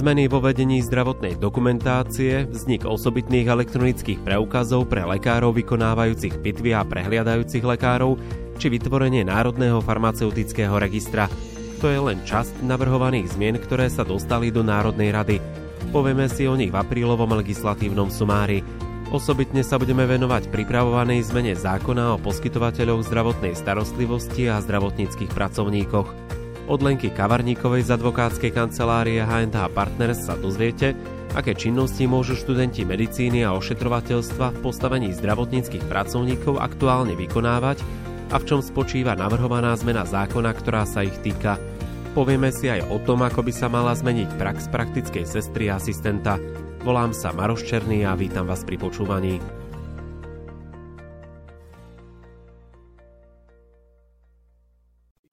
Zmeny 0.00 0.32
vo 0.32 0.40
vedení 0.40 0.80
zdravotnej 0.80 1.36
dokumentácie, 1.36 2.48
vznik 2.48 2.88
osobitných 2.88 3.44
elektronických 3.44 4.24
preukazov 4.24 4.88
pre 4.88 5.04
lekárov 5.04 5.52
vykonávajúcich 5.52 6.40
pitvy 6.40 6.72
a 6.72 6.88
prehliadajúcich 6.88 7.60
lekárov, 7.60 8.16
či 8.56 8.72
vytvorenie 8.72 9.28
Národného 9.28 9.84
farmaceutického 9.84 10.72
registra. 10.80 11.28
To 11.84 11.92
je 11.92 12.00
len 12.00 12.24
časť 12.24 12.64
navrhovaných 12.64 13.36
zmien, 13.36 13.60
ktoré 13.60 13.92
sa 13.92 14.00
dostali 14.00 14.48
do 14.48 14.64
Národnej 14.64 15.12
rady. 15.12 15.36
Povieme 15.92 16.32
si 16.32 16.48
o 16.48 16.56
nich 16.56 16.72
v 16.72 16.80
aprílovom 16.80 17.36
legislatívnom 17.36 18.08
sumári. 18.08 18.64
Osobitne 19.12 19.60
sa 19.60 19.76
budeme 19.76 20.08
venovať 20.08 20.48
pripravovanej 20.48 21.28
zmene 21.28 21.52
zákona 21.52 22.16
o 22.16 22.22
poskytovateľoch 22.24 23.04
zdravotnej 23.04 23.52
starostlivosti 23.52 24.48
a 24.48 24.64
zdravotníckých 24.64 25.28
pracovníkoch. 25.28 26.29
Od 26.70 26.86
Lenky 26.86 27.10
Kavarníkovej 27.10 27.90
z 27.90 27.98
advokátskej 27.98 28.54
kancelárie 28.54 29.18
H&H 29.26 29.58
Partners 29.74 30.22
sa 30.22 30.38
dozviete, 30.38 30.94
aké 31.34 31.50
činnosti 31.50 32.06
môžu 32.06 32.38
študenti 32.38 32.86
medicíny 32.86 33.42
a 33.42 33.58
ošetrovateľstva 33.58 34.54
v 34.54 34.60
postavení 34.62 35.10
zdravotníckých 35.10 35.82
pracovníkov 35.90 36.62
aktuálne 36.62 37.18
vykonávať 37.18 37.82
a 38.30 38.38
v 38.38 38.46
čom 38.46 38.62
spočíva 38.62 39.18
navrhovaná 39.18 39.74
zmena 39.74 40.06
zákona, 40.06 40.54
ktorá 40.54 40.86
sa 40.86 41.02
ich 41.02 41.18
týka. 41.26 41.58
Povieme 42.14 42.54
si 42.54 42.70
aj 42.70 42.86
o 42.86 43.02
tom, 43.02 43.26
ako 43.26 43.42
by 43.42 43.50
sa 43.50 43.66
mala 43.66 43.90
zmeniť 43.90 44.38
prax 44.38 44.70
praktickej 44.70 45.26
sestry 45.26 45.74
asistenta. 45.74 46.38
Volám 46.86 47.10
sa 47.10 47.34
Maroš 47.34 47.66
Černý 47.66 48.06
a 48.06 48.14
vítam 48.14 48.46
vás 48.46 48.62
pri 48.62 48.78
počúvaní. 48.78 49.59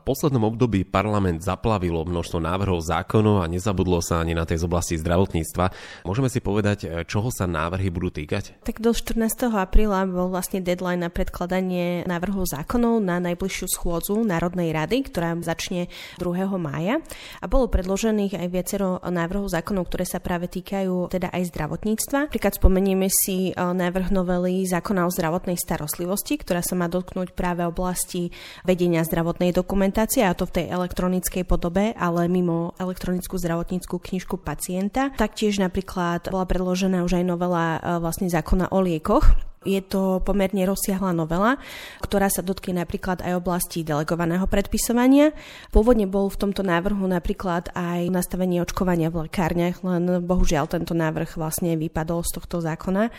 Poslednom 0.08 0.47
období 0.47 0.88
parlament 0.88 1.44
zaplavilo 1.44 2.08
množstvo 2.08 2.39
návrhov 2.39 2.80
zákonov 2.80 3.44
a 3.44 3.52
nezabudlo 3.52 4.00
sa 4.00 4.23
ani 4.23 4.31
na 4.31 4.47
tej 4.47 4.64
z 4.64 4.64
oblasti 4.64 4.95
zdravotníctva. 4.95 5.75
Môžeme 6.08 6.31
si 6.31 6.39
povedať, 6.39 6.88
e, 6.88 7.03
čoho 7.03 7.27
sa 7.27 7.44
návrhy 7.44 7.91
budú 7.91 8.16
týkať? 8.16 8.64
Tak 8.64 8.80
do 8.80 8.95
14. 8.95 9.52
apríla 9.52 10.08
bol 10.08 10.31
vlastne 10.31 10.64
deadline 10.64 11.03
na 11.03 11.11
predkladanie 11.11 12.08
návrhov 12.08 12.47
zákonov 12.47 13.03
na 13.03 13.19
najbližšiu 13.19 13.67
schôdzu 13.67 14.23
Národnej 14.23 14.72
rady, 14.72 15.11
ktorá 15.11 15.36
začne 15.44 15.91
2. 16.23 16.55
mája. 16.55 17.03
A 17.44 17.52
bolo 17.52 17.67
predložených 17.67 18.39
aj 18.39 18.47
viacero 18.47 19.03
návrhov 19.03 19.52
zákonov, 19.52 19.92
ktoré 19.92 20.08
sa 20.08 20.23
práve 20.23 20.47
týkajú 20.47 21.11
teda 21.11 21.36
aj 21.36 21.52
zdravotníctva. 21.52 22.31
Príklad 22.31 22.55
spomenieme 22.55 23.11
si 23.11 23.52
e, 23.52 23.59
návrh 23.59 24.16
novely 24.16 24.64
zákona 24.64 25.03
o 25.03 25.11
zdravotnej 25.11 25.59
starostlivosti, 25.59 26.39
ktorá 26.39 26.64
sa 26.64 26.80
má 26.80 26.88
dotknúť 26.88 27.36
práve 27.36 27.67
oblasti 27.67 28.31
vedenia 28.64 29.03
zdravotnej 29.03 29.52
dokumentácie 29.52 29.97
dokumentácia, 29.98 30.30
a 30.30 30.38
to 30.38 30.45
v 30.45 30.62
tej 30.62 30.66
elektronickej 30.70 31.42
podobe, 31.42 31.90
ale 31.98 32.30
mimo 32.30 32.78
elektronickú 32.78 33.34
zdravotníckú 33.42 33.98
knižku 33.98 34.38
pacienta. 34.38 35.09
Taktiež 35.17 35.58
napríklad 35.58 36.30
bola 36.30 36.45
predložená 36.45 37.02
už 37.02 37.17
aj 37.17 37.26
novela 37.26 37.81
e, 37.81 37.98
vlastne 37.98 38.30
zákona 38.30 38.70
o 38.70 38.78
liekoch, 38.78 39.26
je 39.66 39.81
to 39.81 40.22
pomerne 40.22 40.64
rozsiahla 40.70 41.17
novela, 41.17 41.58
ktorá 42.06 42.30
sa 42.30 42.45
dotkne 42.45 42.86
napríklad 42.86 43.26
aj 43.26 43.42
oblasti 43.42 43.81
delegovaného 43.81 44.45
predpisovania. 44.45 45.34
Pôvodne 45.73 46.06
bol 46.06 46.30
v 46.30 46.39
tomto 46.45 46.61
návrhu 46.61 47.04
napríklad 47.09 47.73
aj 47.73 48.06
nastavenie 48.14 48.61
očkovania 48.61 49.09
v 49.09 49.26
lekárniach, 49.26 49.82
len 49.82 50.22
bohužiaľ 50.23 50.70
tento 50.70 50.94
návrh 50.94 51.42
vlastne 51.42 51.73
vypadol 51.73 52.21
z 52.21 52.38
tohto 52.38 52.61
zákona. 52.61 53.10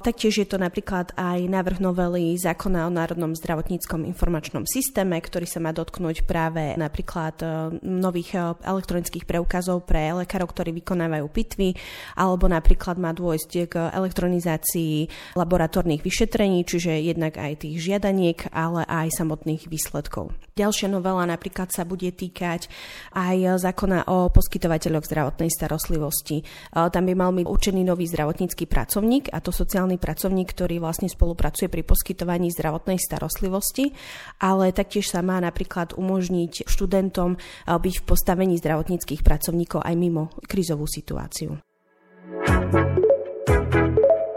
Taktiež 0.00 0.40
je 0.40 0.48
to 0.48 0.56
napríklad 0.56 1.12
aj 1.12 1.44
návrh 1.44 1.76
novely 1.76 2.32
zákona 2.32 2.88
o 2.88 2.90
Národnom 2.90 3.36
zdravotníckom 3.36 4.08
informačnom 4.08 4.64
systéme, 4.64 5.20
ktorý 5.20 5.44
sa 5.44 5.60
má 5.60 5.76
dotknúť 5.76 6.24
práve 6.24 6.72
napríklad 6.80 7.36
e, 7.44 7.46
nových 7.84 8.32
e, 8.32 8.40
elektronických 8.64 9.28
preukazov 9.28 9.84
pre 9.84 10.08
lekárov, 10.24 10.48
ktorí 10.56 10.72
vykonávajú 10.80 11.26
pitvy, 11.28 11.76
alebo 12.16 12.48
napríklad 12.48 12.96
má 12.96 13.12
dôjsť 13.12 13.50
k 13.68 13.74
elektronizácii 13.92 14.94
laboratórnych 15.36 16.00
vyšetrení, 16.00 16.64
čiže 16.64 16.96
jednak 16.96 17.36
aj 17.36 17.68
tých 17.68 17.92
žiadaniek, 17.92 18.56
ale 18.56 18.88
aj 18.88 19.20
samotných 19.20 19.68
výsledkov. 19.68 20.32
Ďalšia 20.56 20.92
novela 20.92 21.24
napríklad 21.24 21.72
sa 21.72 21.88
bude 21.88 22.12
týkať 22.12 22.68
aj 23.16 23.64
zákona 23.64 24.08
o 24.12 24.28
poskytovateľoch 24.28 25.08
zdravotnej 25.08 25.52
starostlivosti. 25.52 26.40
E, 26.40 26.44
tam 26.72 27.04
by 27.04 27.12
mal 27.12 27.36
byť 27.36 27.46
určený 27.48 27.80
nový 27.84 28.08
zdravotnícky 28.08 28.64
pracovník, 28.64 29.32
a 29.32 29.44
to 29.44 29.52
sociálny 29.52 29.89
sociálny 29.90 29.98
pracovník, 29.98 30.48
ktorý 30.54 30.78
vlastne 30.78 31.10
spolupracuje 31.10 31.66
pri 31.66 31.82
poskytovaní 31.82 32.54
zdravotnej 32.54 33.02
starostlivosti, 33.02 33.90
ale 34.38 34.70
taktiež 34.70 35.10
sa 35.10 35.18
má 35.18 35.42
napríklad 35.42 35.98
umožniť 35.98 36.70
študentom 36.70 37.34
eh, 37.34 37.74
byť 37.74 37.94
v 37.98 38.06
postavení 38.06 38.54
zdravotníckých 38.62 39.26
pracovníkov 39.26 39.82
aj 39.82 39.94
mimo 39.98 40.30
krizovú 40.46 40.86
situáciu. 40.86 41.58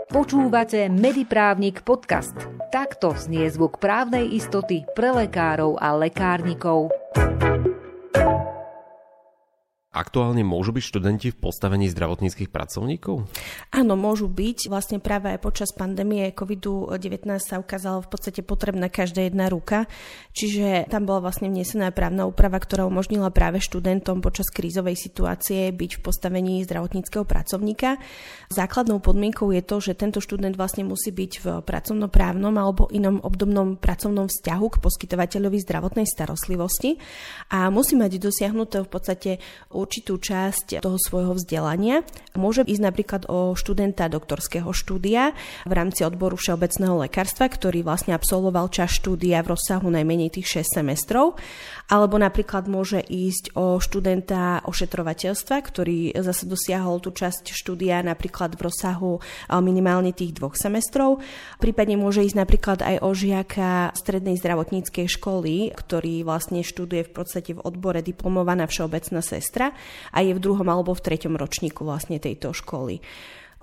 Počúvate 0.09 0.89
Mediprávnik 0.89 1.85
podcast. 1.85 2.33
Takto 2.73 3.13
znie 3.13 3.49
zvuk 3.53 3.77
právnej 3.77 4.33
istoty 4.33 4.85
pre 4.97 5.13
lekárov 5.13 5.77
a 5.77 5.93
lekárnikov. 5.93 6.89
Aktuálne 9.93 10.41
môžu 10.41 10.73
byť 10.73 10.89
študenti 10.89 11.29
v 11.29 11.37
postavení 11.37 11.85
zdravotníckých 11.85 12.49
pracovníkov? 12.49 13.29
Áno, 13.69 13.93
môžu 13.93 14.25
byť. 14.25 14.65
Vlastne 14.65 14.97
práve 14.97 15.29
aj 15.29 15.45
počas 15.45 15.69
pandémie 15.69 16.33
COVID-19 16.33 17.29
sa 17.37 17.61
ukázala 17.61 18.01
v 18.01 18.09
podstate 18.09 18.41
potrebná 18.41 18.89
každá 18.89 19.21
jedna 19.21 19.53
ruka. 19.53 19.85
Čiže 20.33 20.89
tam 20.89 21.05
bola 21.05 21.29
vlastne 21.29 21.45
vnesená 21.53 21.93
právna 21.93 22.25
úprava, 22.25 22.57
ktorá 22.57 22.89
umožnila 22.89 23.29
práve 23.29 23.61
študentom 23.61 24.25
počas 24.25 24.49
krízovej 24.49 24.97
situácie 24.97 25.69
byť 25.69 26.01
v 26.01 26.01
postavení 26.01 26.65
zdravotníckého 26.65 27.21
pracovníka. 27.21 28.01
Základnou 28.49 28.97
podmienkou 28.97 29.53
je 29.53 29.61
to, 29.61 29.77
že 29.77 29.93
tento 29.93 30.17
študent 30.25 30.57
vlastne 30.57 30.89
musí 30.89 31.13
byť 31.13 31.31
v 31.37 31.45
pracovnoprávnom 31.61 32.57
alebo 32.57 32.89
inom 32.89 33.21
obdobnom 33.21 33.77
pracovnom 33.77 34.25
vzťahu 34.25 34.65
k 34.73 34.81
poskytovateľovi 34.81 35.61
zdravotnej 35.61 36.09
starostlivosti 36.09 36.97
a 37.53 37.69
musí 37.69 37.93
mať 37.93 38.17
dosiahnuté 38.17 38.81
v 38.81 38.89
podstate 38.89 39.31
určitú 39.83 40.15
časť 40.15 40.79
toho 40.79 40.95
svojho 40.95 41.35
vzdelania. 41.35 42.07
Môže 42.39 42.63
ísť 42.63 42.81
napríklad 42.81 43.27
o 43.27 43.51
študenta 43.53 44.07
doktorského 44.07 44.71
štúdia 44.71 45.35
v 45.67 45.73
rámci 45.75 46.07
odboru 46.07 46.39
všeobecného 46.39 47.03
lekárstva, 47.03 47.51
ktorý 47.51 47.83
vlastne 47.83 48.15
absolvoval 48.15 48.71
čas 48.71 48.95
štúdia 48.95 49.43
v 49.43 49.53
rozsahu 49.53 49.91
najmenej 49.91 50.39
tých 50.39 50.63
6 50.63 50.79
semestrov, 50.79 51.35
alebo 51.91 52.15
napríklad 52.15 52.71
môže 52.71 53.03
ísť 53.03 53.59
o 53.59 53.77
študenta 53.77 54.63
ošetrovateľstva, 54.63 55.55
ktorý 55.59 56.15
zase 56.15 56.47
dosiahol 56.47 57.03
tú 57.03 57.11
časť 57.11 57.51
štúdia 57.51 57.99
napríklad 57.99 58.55
v 58.55 58.71
rozsahu 58.71 59.19
minimálne 59.59 60.15
tých 60.15 60.39
dvoch 60.39 60.55
semestrov. 60.55 61.19
Prípadne 61.59 61.99
môže 61.99 62.23
ísť 62.23 62.39
napríklad 62.39 62.79
aj 62.79 62.95
o 63.03 63.11
žiaka 63.11 63.91
strednej 63.97 64.39
zdravotníckej 64.39 65.11
školy, 65.11 65.75
ktorý 65.75 66.23
vlastne 66.23 66.63
študuje 66.63 67.03
v 67.03 67.11
podstate 67.11 67.51
v 67.57 67.63
odbore 67.65 67.99
diplomovaná 67.99 68.63
všeobecná 68.69 69.19
sestra 69.19 69.72
a 70.13 70.17
je 70.21 70.31
v 70.33 70.43
druhom 70.43 70.67
alebo 70.69 70.93
v 70.93 71.03
treťom 71.03 71.35
ročníku 71.35 71.83
vlastne 71.83 72.21
tejto 72.21 72.53
školy. 72.53 73.01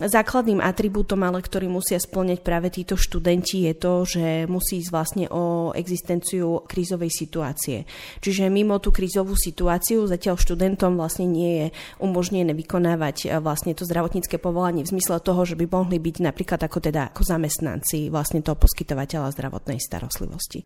Základným 0.01 0.65
atribútom, 0.65 1.21
ale 1.29 1.45
ktorý 1.45 1.69
musia 1.69 2.01
splňať 2.01 2.41
práve 2.41 2.73
títo 2.73 2.97
študenti, 2.97 3.69
je 3.69 3.75
to, 3.77 3.93
že 4.09 4.49
musí 4.49 4.81
ísť 4.81 4.89
vlastne 4.89 5.27
o 5.29 5.77
existenciu 5.77 6.65
krízovej 6.65 7.13
situácie. 7.13 7.85
Čiže 8.25 8.49
mimo 8.49 8.81
tú 8.81 8.97
krízovú 8.97 9.37
situáciu 9.37 10.09
zatiaľ 10.09 10.41
študentom 10.41 10.97
vlastne 10.97 11.29
nie 11.29 11.53
je 11.53 11.67
umožnené 12.01 12.57
vykonávať 12.57 13.29
e, 13.29 13.37
vlastne 13.45 13.77
to 13.77 13.85
zdravotnícke 13.85 14.41
povolanie 14.41 14.89
v 14.89 14.93
zmysle 14.97 15.21
toho, 15.21 15.45
že 15.45 15.61
by 15.61 15.69
mohli 15.69 16.01
byť 16.01 16.17
napríklad 16.25 16.65
ako 16.65 16.81
teda 16.81 17.13
ako 17.13 17.21
zamestnanci 17.21 18.09
vlastne 18.09 18.41
toho 18.41 18.57
poskytovateľa 18.57 19.37
zdravotnej 19.37 19.85
starostlivosti. 19.85 20.65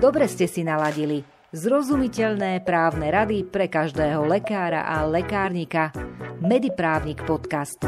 Dobre 0.00 0.24
ste 0.32 0.48
si 0.48 0.64
naladili. 0.64 1.37
Zrozumiteľné 1.48 2.60
právne 2.60 3.08
rady 3.08 3.40
pre 3.48 3.72
každého 3.72 4.20
lekára 4.28 4.84
a 4.84 5.08
lekárnika. 5.08 5.96
Mediprávnik 6.44 7.24
podcast. 7.24 7.80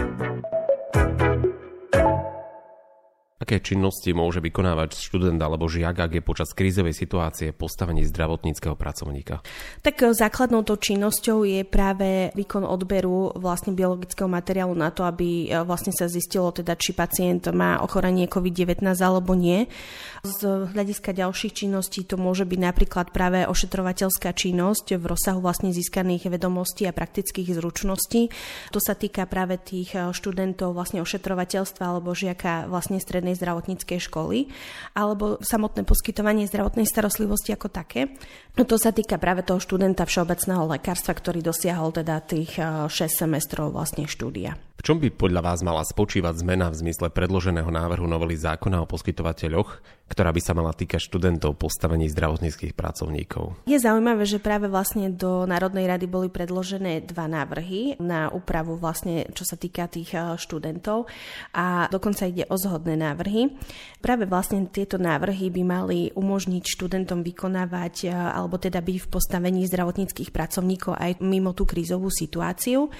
Aké 3.40 3.56
činnosti 3.56 4.12
môže 4.12 4.44
vykonávať 4.44 5.00
študent 5.00 5.40
alebo 5.40 5.64
žiak, 5.64 5.96
ak 5.96 6.12
je 6.12 6.20
počas 6.20 6.52
krízovej 6.52 6.92
situácie 6.92 7.56
postavení 7.56 8.04
zdravotníckého 8.04 8.76
pracovníka? 8.76 9.40
Tak 9.80 9.96
e, 10.04 10.12
základnou 10.12 10.60
to 10.60 10.76
činnosťou 10.76 11.48
je 11.48 11.64
práve 11.64 12.36
výkon 12.36 12.68
odberu 12.68 13.32
vlastne 13.40 13.72
biologického 13.72 14.28
materiálu 14.28 14.76
na 14.76 14.92
to, 14.92 15.08
aby 15.08 15.48
e, 15.48 15.64
vlastne 15.64 15.88
sa 15.88 16.04
zistilo 16.04 16.52
teda, 16.52 16.76
či 16.76 16.92
pacient 16.92 17.48
má 17.56 17.80
ochorenie 17.80 18.28
COVID-19 18.28 18.84
alebo 19.00 19.32
nie. 19.32 19.72
Z 20.20 20.68
hľadiska 20.76 21.16
ďalších 21.16 21.64
činností 21.64 22.04
to 22.04 22.20
môže 22.20 22.44
byť 22.44 22.60
napríklad 22.60 23.08
práve 23.08 23.48
ošetrovateľská 23.48 24.36
činnosť 24.36 25.00
v 25.00 25.04
rozsahu 25.16 25.40
vlastne 25.40 25.72
získaných 25.72 26.28
vedomostí 26.28 26.84
a 26.84 26.92
praktických 26.92 27.56
zručností. 27.56 28.28
To 28.76 28.84
sa 28.84 28.92
týka 28.92 29.24
práve 29.24 29.56
tých 29.56 29.96
e, 29.96 30.12
študentov 30.12 30.76
vlastne 30.76 31.00
ošetrovateľstva 31.00 31.84
alebo 31.88 32.12
žiaka 32.12 32.68
vlastne 32.68 33.00
strednej 33.00 33.29
strednej 33.30 33.38
zdravotníckej 33.38 34.00
školy, 34.10 34.50
alebo 34.94 35.38
samotné 35.42 35.86
poskytovanie 35.86 36.50
zdravotnej 36.50 36.86
starostlivosti 36.86 37.54
ako 37.54 37.70
také. 37.70 38.10
No 38.58 38.66
to 38.66 38.76
sa 38.76 38.90
týka 38.90 39.16
práve 39.22 39.46
toho 39.46 39.62
študenta 39.62 40.02
všeobecného 40.02 40.66
lekárstva, 40.66 41.14
ktorý 41.14 41.40
dosiahol 41.40 41.94
teda 41.94 42.18
tých 42.22 42.58
6 42.58 42.90
eh, 42.90 43.06
semestrov 43.06 43.70
vlastne 43.70 44.10
štúdia. 44.10 44.58
V 44.80 44.82
čom 44.82 44.96
by 44.96 45.12
podľa 45.12 45.44
vás 45.44 45.60
mala 45.60 45.84
spočívať 45.84 46.40
zmena 46.40 46.72
v 46.72 46.80
zmysle 46.80 47.12
predloženého 47.12 47.68
návrhu 47.68 48.08
novely 48.08 48.32
zákona 48.32 48.80
o 48.80 48.88
poskytovateľoch, 48.88 49.99
ktorá 50.10 50.34
by 50.34 50.42
sa 50.42 50.58
mala 50.58 50.74
týkať 50.74 51.06
študentov 51.06 51.54
postavení 51.54 52.10
zdravotníckých 52.10 52.74
pracovníkov? 52.74 53.62
Je 53.70 53.78
zaujímavé, 53.78 54.26
že 54.26 54.42
práve 54.42 54.66
vlastne 54.66 55.06
do 55.06 55.46
Národnej 55.46 55.86
rady 55.86 56.10
boli 56.10 56.26
predložené 56.26 57.06
dva 57.06 57.30
návrhy 57.30 58.02
na 58.02 58.26
úpravu 58.34 58.74
vlastne, 58.74 59.30
čo 59.30 59.46
sa 59.46 59.54
týka 59.54 59.86
tých 59.86 60.18
eh, 60.18 60.34
študentov 60.34 61.06
a 61.54 61.86
dokonca 61.86 62.26
ide 62.26 62.42
o 62.50 62.58
zhodné 62.58 62.98
návrhy. 62.98 63.54
Práve 64.02 64.26
vlastne 64.26 64.66
tieto 64.66 64.98
návrhy 64.98 65.54
by 65.54 65.62
mali 65.62 65.98
umožniť 66.18 66.64
študentom 66.66 67.22
vykonávať 67.22 67.94
eh, 68.04 68.12
alebo 68.12 68.58
teda 68.58 68.82
byť 68.82 68.96
v 69.06 69.10
postavení 69.14 69.62
zdravotníckých 69.70 70.34
pracovníkov 70.34 70.98
aj 70.98 71.22
mimo 71.22 71.54
tú 71.54 71.62
krízovú 71.62 72.10
situáciu. 72.10 72.90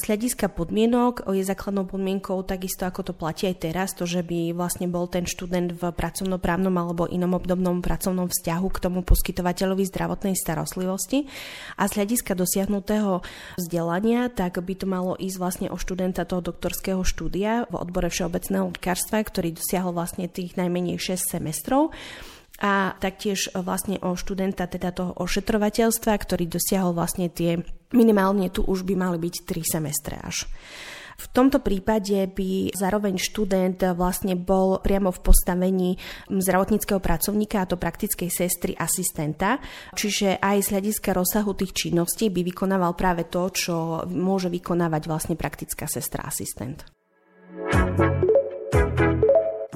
Z 0.00 0.02
hľadiska 0.08 0.48
podmienok 0.48 1.28
je 1.28 1.44
základnou 1.44 1.84
podmienkou 1.84 2.40
takisto 2.48 2.88
ako 2.88 3.04
to 3.04 3.12
platí 3.12 3.52
aj 3.52 3.56
teraz, 3.60 3.92
to, 3.92 4.08
že 4.08 4.24
by 4.24 4.56
vlastne 4.56 4.88
bol 4.88 5.04
ten 5.12 5.28
študent 5.28 5.76
v 5.76 5.92
pracovnoprávnom 5.92 6.53
alebo 6.58 7.10
inom 7.10 7.34
obdobnom 7.34 7.82
pracovnom 7.82 8.30
vzťahu 8.30 8.66
k 8.70 8.82
tomu 8.82 9.02
poskytovateľovi 9.02 9.84
zdravotnej 9.90 10.34
starostlivosti. 10.38 11.26
A 11.80 11.90
z 11.90 11.98
hľadiska 11.98 12.38
dosiahnutého 12.38 13.24
vzdelania, 13.58 14.30
tak 14.30 14.62
by 14.62 14.74
to 14.78 14.86
malo 14.86 15.18
ísť 15.18 15.36
vlastne 15.40 15.68
o 15.72 15.76
študenta 15.80 16.22
toho 16.28 16.44
doktorského 16.44 17.02
štúdia 17.02 17.66
v 17.66 17.74
odbore 17.80 18.12
všeobecného 18.12 18.70
lekárstva, 18.70 19.24
ktorý 19.24 19.56
dosiahol 19.56 19.96
vlastne 19.96 20.30
tých 20.30 20.54
najmenej 20.54 21.00
6 21.00 21.38
semestrov 21.38 21.90
a 22.62 22.94
taktiež 23.02 23.50
vlastne 23.50 23.98
o 23.98 24.14
študenta 24.14 24.70
teda 24.70 24.94
toho 24.94 25.12
ošetrovateľstva, 25.18 26.12
ktorý 26.14 26.46
dosiahol 26.46 26.94
vlastne 26.94 27.26
tie, 27.26 27.58
minimálne 27.90 28.46
tu 28.46 28.62
už 28.62 28.86
by 28.86 28.94
mali 28.94 29.18
byť 29.18 29.34
3 29.42 29.74
semestre 29.78 30.16
až. 30.22 30.46
V 31.14 31.26
tomto 31.30 31.62
prípade 31.62 32.26
by 32.30 32.74
zároveň 32.74 33.18
študent 33.18 33.78
vlastne 33.94 34.34
bol 34.34 34.82
priamo 34.82 35.14
v 35.14 35.22
postavení 35.22 35.90
zdravotníckého 36.30 36.98
pracovníka, 36.98 37.62
a 37.62 37.70
to 37.70 37.78
praktickej 37.78 38.30
sestry 38.30 38.74
asistenta, 38.74 39.58
čiže 39.94 40.42
aj 40.42 40.62
z 40.62 40.70
hľadiska 40.74 41.14
rozsahu 41.14 41.54
tých 41.54 41.86
činností 41.86 42.30
by 42.30 42.42
vykonával 42.42 42.94
práve 42.98 43.30
to, 43.30 43.50
čo 43.50 44.02
môže 44.10 44.50
vykonávať 44.50 45.06
vlastne 45.06 45.36
praktická 45.38 45.86
sestra 45.86 46.26
asistent. 46.26 46.82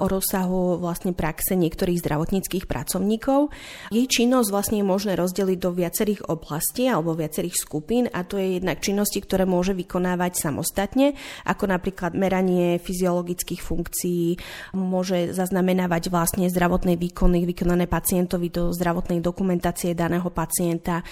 o 0.01 0.05
rozsahu 0.09 0.81
vlastne 0.81 1.13
praxe 1.13 1.53
niektorých 1.53 2.01
zdravotníckých 2.01 2.65
pracovníkov. 2.65 3.53
Jej 3.93 4.09
činnosť 4.09 4.49
vlastne 4.49 4.81
je 4.81 4.85
možné 4.89 5.13
rozdeliť 5.13 5.59
do 5.61 5.69
viacerých 5.77 6.25
oblastí 6.25 6.89
alebo 6.89 7.13
viacerých 7.13 7.53
skupín 7.53 8.09
a 8.09 8.25
to 8.25 8.41
je 8.41 8.57
jednak 8.57 8.81
činnosti, 8.81 9.21
ktoré 9.21 9.45
môže 9.45 9.77
vykonávať 9.77 10.41
samostatne, 10.41 11.13
ako 11.45 11.69
napríklad 11.69 12.17
meranie 12.17 12.81
fyziologických 12.81 13.61
funkcií, 13.61 14.41
môže 14.73 15.37
zaznamenávať 15.37 16.09
vlastne 16.09 16.49
zdravotné 16.49 16.97
výkony 16.97 17.45
vykonané 17.45 17.85
pacientovi 17.85 18.49
do 18.49 18.73
zdravotnej 18.73 19.21
dokumentácie 19.21 19.66
dokumentácie 19.67 19.99
daného 19.99 20.29
pacienta. 20.31 21.03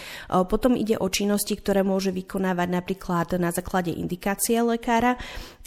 Potom 0.48 0.80
ide 0.80 0.96
o 0.96 1.12
činnosti, 1.12 1.60
ktoré 1.60 1.84
môže 1.84 2.16
vykonávať 2.16 2.68
napríklad 2.72 3.28
na 3.36 3.52
základe 3.52 3.92
indikácie 3.92 4.63
lekára 4.63 5.19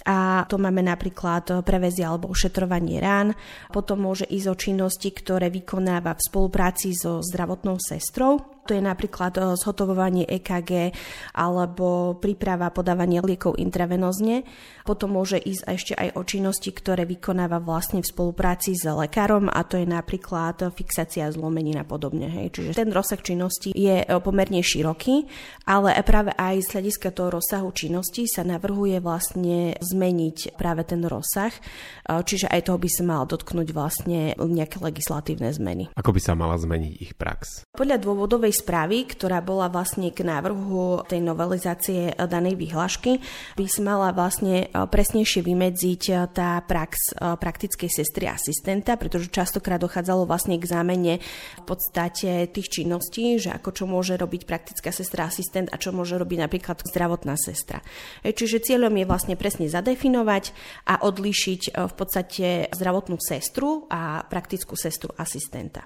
a 0.08 0.48
to 0.48 0.56
máme 0.56 0.80
napríklad 0.80 1.60
prevezie 1.68 2.08
alebo 2.08 2.32
ošetrovanie 2.32 2.96
rán. 2.96 3.36
Potom 3.68 4.08
môže 4.08 4.24
ísť 4.24 4.46
o 4.48 4.56
činnosti, 4.56 5.12
ktoré 5.12 5.52
vykonáva 5.52 6.16
v 6.16 6.24
spolupráci 6.24 6.96
so 6.96 7.20
zdravotnou 7.20 7.76
sestrou 7.76 8.57
to 8.68 8.76
je 8.76 8.84
napríklad 8.84 9.32
eh, 9.40 9.56
zhotovovanie 9.56 10.28
EKG 10.28 10.92
alebo 11.32 12.20
príprava 12.20 12.68
podávania 12.68 13.24
liekov 13.24 13.56
intravenozne. 13.56 14.44
Potom 14.84 15.16
môže 15.16 15.40
ísť 15.40 15.62
ešte 15.64 15.92
aj 15.96 16.20
o 16.20 16.22
činnosti, 16.24 16.68
ktoré 16.68 17.08
vykonáva 17.08 17.64
vlastne 17.64 18.04
v 18.04 18.10
spolupráci 18.12 18.76
s 18.76 18.84
lekárom 18.84 19.48
a 19.48 19.64
to 19.64 19.80
je 19.80 19.88
napríklad 19.88 20.60
fixácia 20.76 21.24
zlomenín 21.32 21.80
a 21.80 21.88
podobne. 21.88 22.28
Hej. 22.28 22.60
Čiže 22.60 22.70
ten 22.76 22.92
rozsah 22.92 23.20
činnosti 23.24 23.72
je 23.72 24.04
eh, 24.04 24.20
pomerne 24.20 24.60
široký, 24.60 25.24
ale 25.64 25.96
práve 26.04 26.36
aj 26.36 26.68
z 26.68 26.68
hľadiska 26.76 27.16
toho 27.16 27.40
rozsahu 27.40 27.72
činnosti 27.72 28.28
sa 28.28 28.44
navrhuje 28.44 29.00
vlastne 29.00 29.80
zmeniť 29.80 30.58
práve 30.60 30.84
ten 30.84 31.00
rozsah, 31.00 31.54
eh, 31.54 32.20
čiže 32.20 32.52
aj 32.52 32.68
toho 32.68 32.76
by 32.76 32.88
sa 32.92 33.02
mal 33.06 33.24
dotknúť 33.24 33.68
vlastne 33.72 34.34
nejaké 34.36 34.82
legislatívne 34.82 35.48
zmeny. 35.54 35.84
Ako 35.94 36.10
by 36.10 36.20
sa 36.20 36.34
mala 36.34 36.58
zmeniť 36.58 36.92
ich 36.98 37.12
prax? 37.14 37.62
Podľa 37.72 38.02
dôvodovej 38.02 38.50
správy, 38.58 39.06
ktorá 39.06 39.38
bola 39.38 39.70
vlastne 39.70 40.10
k 40.10 40.26
návrhu 40.26 41.06
tej 41.06 41.22
novelizácie 41.22 42.18
danej 42.26 42.58
vyhlášky, 42.58 43.22
by 43.54 43.64
sa 43.70 43.80
mala 43.86 44.10
vlastne 44.10 44.66
e, 44.66 44.84
presnejšie 44.90 45.46
vymedziť 45.46 46.02
e, 46.10 46.14
tá 46.34 46.58
prax 46.66 47.14
e, 47.14 47.38
praktickej 47.38 47.86
sestry 47.86 48.26
asistenta, 48.26 48.98
pretože 48.98 49.30
častokrát 49.30 49.78
dochádzalo 49.78 50.26
vlastne 50.26 50.58
k 50.58 50.66
zámene 50.66 51.14
v 51.58 51.64
podstate 51.64 52.50
tých 52.50 52.82
činností, 52.82 53.38
že 53.38 53.54
ako 53.54 53.70
čo 53.70 53.84
môže 53.86 54.18
robiť 54.18 54.42
praktická 54.42 54.90
sestra 54.90 55.30
asistent 55.30 55.70
a 55.70 55.78
čo 55.78 55.94
môže 55.94 56.18
robiť 56.18 56.38
napríklad 56.42 56.82
zdravotná 56.82 57.38
sestra. 57.38 57.78
Čiže 58.26 58.64
cieľom 58.64 58.92
je 58.98 59.06
vlastne 59.06 59.34
presne 59.38 59.70
zadefinovať 59.70 60.50
a 60.90 61.04
odlíšiť 61.06 61.62
v 61.78 61.94
podstate 61.94 62.46
zdravotnú 62.74 63.20
sestru 63.22 63.86
a 63.92 64.26
praktickú 64.26 64.74
sestru 64.74 65.14
asistenta. 65.14 65.84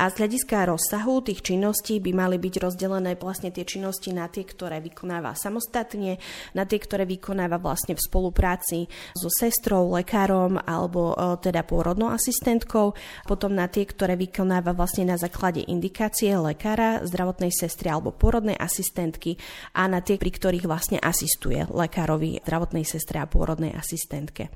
A 0.00 0.08
z 0.08 0.24
hľadiska 0.24 0.68
rozsahu 0.68 1.20
tých 1.20 1.44
činností 1.44 2.00
by 2.00 2.07
mali 2.12 2.36
byť 2.40 2.54
rozdelené 2.60 3.16
vlastne 3.20 3.50
tie 3.52 3.66
činnosti 3.66 4.10
na 4.14 4.26
tie, 4.28 4.44
ktoré 4.46 4.80
vykonáva 4.80 5.34
samostatne, 5.34 6.20
na 6.54 6.64
tie, 6.64 6.78
ktoré 6.80 7.04
vykonáva 7.04 7.60
vlastne 7.60 7.94
v 7.96 8.04
spolupráci 8.04 8.88
so 9.14 9.28
sestrou, 9.28 9.90
lekárom 9.92 10.60
alebo 10.62 11.14
e, 11.14 11.40
teda 11.42 11.64
pôrodnou 11.64 12.12
asistentkou, 12.12 12.94
potom 13.26 13.52
na 13.54 13.66
tie, 13.66 13.84
ktoré 13.84 14.14
vykonáva 14.16 14.72
vlastne 14.72 15.08
na 15.08 15.16
základe 15.16 15.64
indikácie 15.64 16.34
lekára, 16.36 17.02
zdravotnej 17.04 17.50
sestry 17.52 17.90
alebo 17.90 18.14
pôrodnej 18.14 18.56
asistentky 18.56 19.36
a 19.74 19.86
na 19.86 20.04
tie, 20.04 20.16
pri 20.16 20.30
ktorých 20.30 20.68
vlastne 20.68 20.98
asistuje 21.00 21.64
lekárovi, 21.68 22.40
zdravotnej 22.44 22.84
sestre 22.84 23.20
a 23.22 23.30
pôrodnej 23.30 23.74
asistentke. 23.74 24.48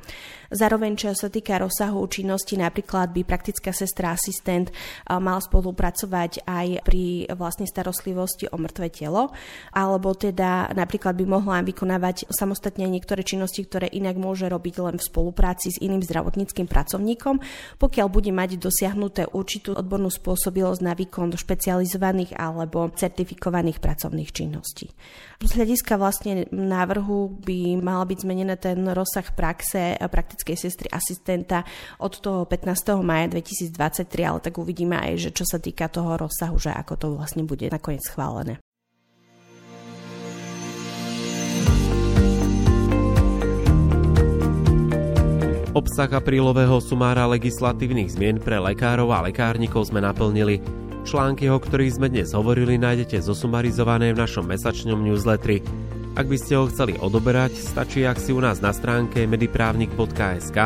Zároveň, 0.52 0.96
čo 1.00 1.16
sa 1.16 1.32
týka 1.32 1.56
rozsahu 1.56 2.04
činnosti, 2.08 2.60
napríklad 2.60 3.10
by 3.16 3.24
praktická 3.24 3.72
sestra 3.72 4.12
asistent 4.12 4.68
e, 4.68 4.72
mal 5.16 5.40
spolupracovať 5.40 6.44
aj 6.44 6.66
pri 6.84 7.31
vlastne 7.34 7.68
starostlivosti 7.68 8.48
o 8.50 8.56
mŕtve 8.56 8.92
telo, 8.92 9.34
alebo 9.72 10.12
teda 10.16 10.72
napríklad 10.76 11.16
by 11.18 11.24
mohla 11.26 11.64
vykonávať 11.64 12.28
samostatne 12.30 12.86
niektoré 12.88 13.24
činnosti, 13.24 13.64
ktoré 13.64 13.88
inak 13.88 14.16
môže 14.18 14.46
robiť 14.48 14.74
len 14.82 14.96
v 14.98 15.06
spolupráci 15.06 15.72
s 15.74 15.80
iným 15.80 16.04
zdravotníckým 16.04 16.66
pracovníkom, 16.66 17.40
pokiaľ 17.78 18.06
bude 18.08 18.30
mať 18.30 18.60
dosiahnuté 18.60 19.28
určitú 19.30 19.74
odbornú 19.76 20.12
spôsobilosť 20.12 20.80
na 20.84 20.92
výkon 20.92 21.34
špecializovaných 21.34 22.36
alebo 22.36 22.90
certifikovaných 22.92 23.78
pracovných 23.80 24.30
činností. 24.30 24.92
Z 25.42 25.58
hľadiska 25.58 25.98
vlastne 25.98 26.46
návrhu 26.54 27.42
by 27.42 27.82
mal 27.82 28.06
byť 28.06 28.18
zmenené 28.22 28.54
ten 28.54 28.78
rozsah 28.86 29.26
praxe 29.34 29.98
praktickej 29.98 30.54
sestry 30.54 30.88
asistenta 30.92 31.66
od 31.98 32.14
toho 32.22 32.46
15. 32.46 33.02
maja 33.02 33.26
2023, 33.26 34.22
ale 34.22 34.38
tak 34.38 34.54
uvidíme 34.54 34.94
aj, 34.94 35.28
že 35.28 35.30
čo 35.34 35.42
sa 35.42 35.58
týka 35.58 35.90
toho 35.90 36.14
rozsahu, 36.14 36.54
že 36.62 36.70
ako 36.70 36.94
to 36.94 37.06
vlastne 37.22 37.46
bude 37.46 37.70
nakoniec 37.70 38.02
schválené. 38.02 38.58
Obsah 45.72 46.10
aprílového 46.12 46.84
sumára 46.84 47.24
legislatívnych 47.30 48.12
zmien 48.12 48.36
pre 48.36 48.60
lekárov 48.60 49.08
a 49.08 49.24
lekárnikov 49.24 49.88
sme 49.88 50.04
naplnili. 50.04 50.60
Články, 51.08 51.48
o 51.48 51.56
ktorých 51.56 51.96
sme 51.96 52.12
dnes 52.12 52.36
hovorili, 52.36 52.76
nájdete 52.76 53.24
zosumarizované 53.24 54.12
v 54.12 54.20
našom 54.20 54.44
mesačnom 54.44 55.00
newsletteri. 55.00 55.64
Ak 56.12 56.28
by 56.28 56.36
ste 56.36 56.60
ho 56.60 56.68
chceli 56.68 57.00
odoberať, 57.00 57.56
stačí, 57.56 58.04
ak 58.04 58.20
si 58.20 58.36
u 58.36 58.44
nás 58.44 58.60
na 58.60 58.76
stránke 58.76 59.24
mediprávnik.sk 59.24 60.58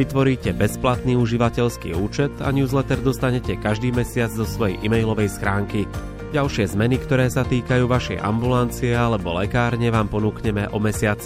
vytvoríte 0.00 0.56
bezplatný 0.56 1.12
užívateľský 1.20 1.92
účet 1.92 2.32
a 2.40 2.48
newsletter 2.48 3.04
dostanete 3.04 3.52
každý 3.60 3.92
mesiac 3.92 4.32
zo 4.32 4.48
svojej 4.48 4.80
e-mailovej 4.80 5.28
schránky. 5.36 5.84
Ďalšie 6.32 6.72
zmeny, 6.72 6.96
ktoré 6.96 7.28
sa 7.28 7.44
týkajú 7.44 7.84
vašej 7.84 8.16
ambulancie 8.24 8.96
alebo 8.96 9.36
lekárne, 9.36 9.92
vám 9.92 10.08
ponúkneme 10.08 10.72
o 10.72 10.80
mesiac. 10.80 11.20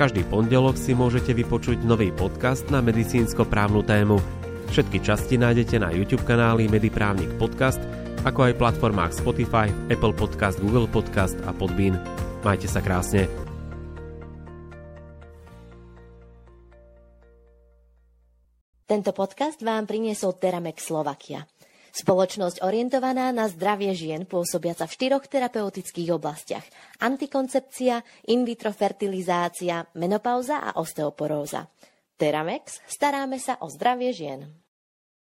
Každý 0.00 0.24
pondelok 0.24 0.80
si 0.80 0.96
môžete 0.96 1.36
vypočuť 1.36 1.84
nový 1.84 2.16
podcast 2.16 2.64
na 2.72 2.80
medicínsko-právnu 2.80 3.84
tému. 3.84 4.16
Všetky 4.72 5.04
časti 5.04 5.36
nájdete 5.36 5.84
na 5.84 5.92
YouTube 5.92 6.24
kanáli 6.24 6.64
Mediprávnik 6.72 7.28
Podcast, 7.36 7.82
ako 8.24 8.48
aj 8.48 8.56
platformách 8.56 9.12
Spotify, 9.20 9.68
Apple 9.92 10.16
Podcast, 10.16 10.56
Google 10.64 10.88
Podcast 10.88 11.36
a 11.44 11.52
Podbean. 11.52 12.00
Majte 12.40 12.72
sa 12.72 12.80
krásne. 12.80 13.43
Tento 18.84 19.16
podcast 19.16 19.64
vám 19.64 19.88
priniesol 19.88 20.36
Teramex 20.36 20.92
Slovakia. 20.92 21.48
Spoločnosť 21.88 22.60
orientovaná 22.60 23.32
na 23.32 23.48
zdravie 23.48 23.96
žien 23.96 24.28
pôsobiaca 24.28 24.84
v 24.84 24.92
štyroch 24.92 25.24
terapeutických 25.24 26.12
oblastiach. 26.12 26.68
Antikoncepcia, 27.00 28.04
in 28.28 28.44
vitro 28.44 28.76
fertilizácia, 28.76 29.88
menopauza 29.96 30.60
a 30.60 30.76
osteoporóza. 30.76 31.64
Teramex, 32.20 32.84
staráme 32.84 33.40
sa 33.40 33.56
o 33.64 33.72
zdravie 33.72 34.12
žien. 34.12 34.63